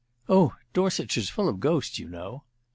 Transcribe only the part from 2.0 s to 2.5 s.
know."